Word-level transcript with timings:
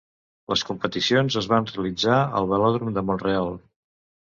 Les 0.53 0.63
competicions 0.69 1.37
es 1.43 1.49
van 1.51 1.69
realitzar 1.73 2.17
al 2.41 2.51
Velòdrom 2.55 2.99
de 2.99 3.07
Mont-real. 3.13 3.57